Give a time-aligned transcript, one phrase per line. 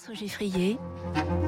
[0.00, 0.78] François Geffrier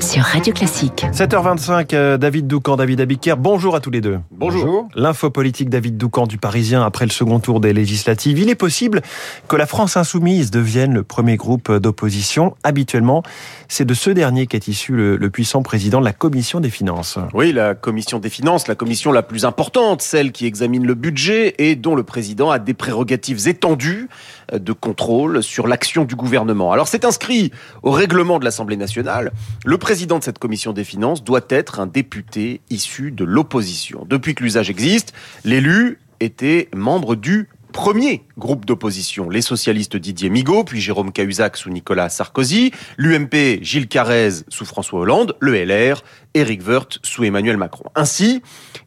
[0.00, 1.04] sur Radio Classique.
[1.12, 4.20] 7h25, euh, David Doucan, David Abiker, bonjour à tous les deux.
[4.30, 4.88] Bonjour.
[4.94, 8.38] L'info politique David Doucan du Parisien après le second tour des législatives.
[8.38, 9.02] Il est possible
[9.48, 12.54] que la France insoumise devienne le premier groupe d'opposition.
[12.62, 13.22] Habituellement,
[13.66, 17.18] c'est de ce dernier qu'est issu le, le puissant président de la Commission des Finances.
[17.34, 21.54] Oui, la Commission des Finances, la commission la plus importante, celle qui examine le budget
[21.58, 24.08] et dont le président a des prérogatives étendues
[24.52, 26.72] de contrôle sur l'action du gouvernement.
[26.72, 27.50] Alors c'est inscrit
[27.82, 29.32] au règlement de l'Assemblée nationale.
[29.64, 34.06] Le président de cette commission des finances doit être un député issu de l'opposition.
[34.08, 35.12] Depuis que l'usage existe,
[35.44, 41.70] l'élu était membre du premier groupe d'opposition, les socialistes Didier Migaud, puis Jérôme Cahuzac sous
[41.70, 46.02] Nicolas Sarkozy, l'UMP Gilles Carrez sous François Hollande, le LR
[46.34, 47.84] Éric Woerth sous Emmanuel Macron.
[47.94, 48.42] Ainsi,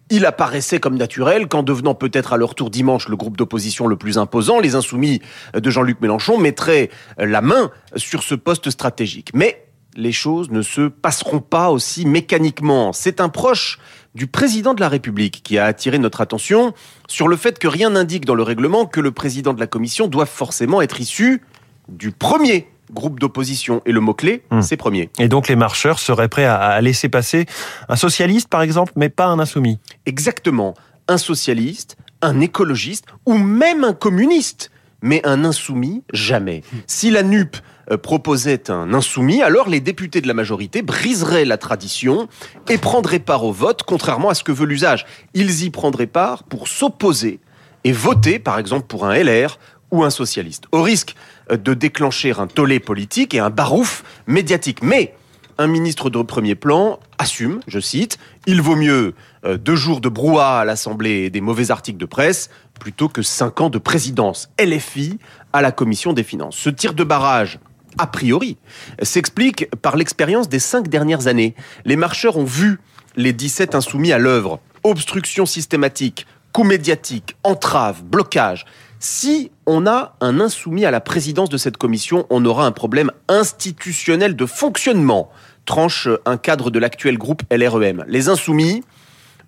[0.10, 3.96] il apparaissait comme naturel qu'en devenant peut-être à leur tour dimanche le groupe d'opposition le
[3.96, 5.22] plus imposant, les insoumis
[5.54, 9.30] de Jean-Luc Mélenchon mettraient la main sur ce poste stratégique.
[9.34, 12.94] Mais les choses ne se passeront pas aussi mécaniquement.
[12.94, 13.80] C'est un proche
[14.16, 16.74] du président de la République qui a attiré notre attention
[17.08, 20.08] sur le fait que rien n'indique dans le règlement que le président de la commission
[20.08, 21.42] doit forcément être issu
[21.90, 23.82] du premier groupe d'opposition.
[23.86, 24.62] Et le mot-clé, Hmm.
[24.62, 25.10] c'est premier.
[25.20, 27.46] Et donc les marcheurs seraient prêts à, laisser passer
[27.88, 29.80] un socialiste, par exemple, mais pas un insoumis.
[30.06, 30.74] Exactement.
[31.08, 34.72] Un socialiste, un écologiste ou même un communiste.
[35.02, 36.62] Mais un insoumis, jamais.
[36.86, 37.58] Si la NUP
[38.02, 42.28] proposait un insoumis, alors les députés de la majorité briseraient la tradition
[42.70, 45.06] et prendraient part au vote, contrairement à ce que veut l'usage.
[45.34, 47.40] Ils y prendraient part pour s'opposer
[47.84, 49.58] et voter, par exemple, pour un LR
[49.92, 51.16] ou un socialiste, au risque
[51.52, 54.82] euh, de déclencher un tollé politique et un barouf médiatique.
[54.82, 55.14] Mais
[55.58, 59.14] un ministre de premier plan assume, je cite, il vaut mieux
[59.46, 63.22] euh, deux jours de brouhaha à l'Assemblée et des mauvais articles de presse plutôt que
[63.22, 65.20] cinq ans de présidence LFI
[65.54, 66.56] à la commission des finances.
[66.58, 67.60] Ce tir de barrage
[67.98, 68.58] a priori,
[69.02, 71.56] s'explique par l'expérience des cinq dernières années.
[71.86, 72.80] Les marcheurs ont vu
[73.16, 74.60] les 17 insoumis à l'œuvre.
[74.84, 78.66] Obstruction systématique, coup médiatique, entrave, blocage.
[79.00, 83.12] Si on a un insoumis à la présidence de cette commission, on aura un problème
[83.28, 85.30] institutionnel de fonctionnement,
[85.66, 88.06] tranche un cadre de l'actuel groupe LREM.
[88.08, 88.84] Les insoumis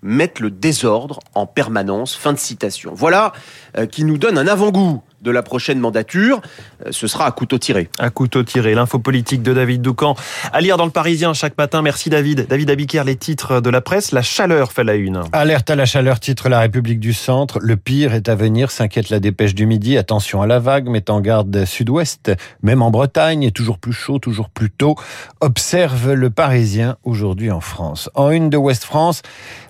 [0.04, 2.14] mettent le désordre en permanence.
[2.14, 2.92] Fin de citation.
[2.94, 3.32] Voilà
[3.76, 6.40] euh, qui nous donne un avant-goût de la prochaine mandature.
[6.86, 7.88] Euh, ce sera à couteau tiré.
[7.98, 10.14] À couteau tiré, l'info politique de David Doucan.
[10.52, 11.82] À lire dans le Parisien chaque matin.
[11.82, 12.46] Merci David.
[12.48, 14.12] David Abiker, les titres de la presse.
[14.12, 15.22] La chaleur fait la une.
[15.32, 17.58] Alerte à la chaleur, titre La République du Centre.
[17.60, 19.96] Le pire est à venir, s'inquiète la dépêche du midi.
[19.96, 22.32] Attention à la vague, met en garde sud-ouest,
[22.62, 24.94] même en Bretagne, toujours plus chaud, toujours plus tôt.
[25.40, 28.10] Observe le Parisien aujourd'hui en France.
[28.14, 29.22] En une de Ouest France,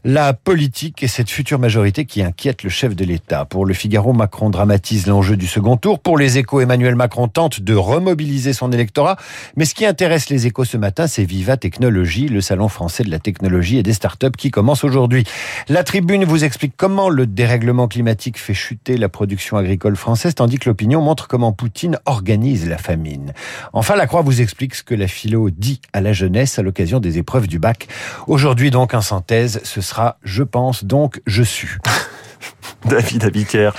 [0.04, 3.44] la politique et cette future majorité qui inquiète le chef de l'État.
[3.44, 5.99] Pour le Figaro, Macron dramatise l'enjeu du second tour.
[5.99, 9.16] Pour les échos, Emmanuel Macron tente de remobiliser son électorat.
[9.56, 13.10] Mais ce qui intéresse les échos ce matin, c'est Viva Technologie, le salon français de
[13.10, 15.25] la technologie et des startups qui commence aujourd'hui.
[15.69, 20.59] La tribune vous explique comment le dérèglement climatique fait chuter la production agricole française, tandis
[20.59, 23.32] que l'opinion montre comment Poutine organise la famine.
[23.72, 27.00] Enfin, la Croix vous explique ce que la philo dit à la jeunesse à l'occasion
[27.00, 27.88] des épreuves du bac.
[28.26, 31.69] Aujourd'hui, donc, en synthèse, ce sera je pense, donc je suis.
[32.84, 33.71] David Abiker.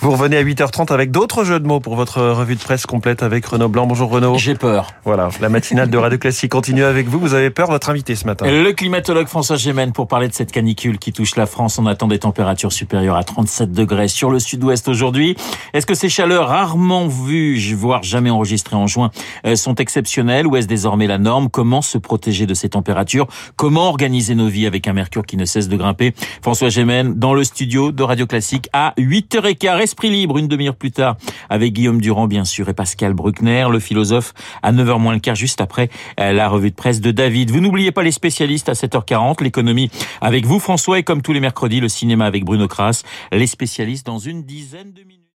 [0.00, 3.24] Vous revenez à 8h30 avec d'autres jeux de mots pour votre revue de presse complète
[3.24, 3.84] avec Renaud Blanc.
[3.84, 4.38] Bonjour Renaud.
[4.38, 4.92] J'ai peur.
[5.04, 7.18] Voilà, la matinale de Radio Classique continue avec vous.
[7.18, 8.46] Vous avez peur, votre invité ce matin.
[8.46, 11.80] Le climatologue François Gémen pour parler de cette canicule qui touche la France.
[11.80, 15.36] On attend des températures supérieures à 37 degrés sur le sud-ouest aujourd'hui.
[15.74, 19.10] Est-ce que ces chaleurs rarement vues, voire jamais enregistrées en juin,
[19.46, 21.48] euh, sont exceptionnelles ou est-ce désormais la norme?
[21.50, 23.26] Comment se protéger de ces températures?
[23.56, 26.14] Comment organiser nos vies avec un mercure qui ne cesse de grimper?
[26.40, 29.87] François Gémen dans le studio de Radio Classique à 8h15.
[29.88, 31.16] Esprit libre, une demi-heure plus tard,
[31.48, 35.34] avec Guillaume Durand, bien sûr, et Pascal Bruckner, le philosophe, à 9h moins le quart,
[35.34, 35.88] juste après
[36.20, 37.50] euh, la revue de presse de David.
[37.50, 39.90] Vous n'oubliez pas les spécialistes à 7h40, l'économie
[40.20, 44.04] avec vous, François, et comme tous les mercredis, le cinéma avec Bruno Kras, les spécialistes
[44.04, 45.17] dans une dizaine de minutes.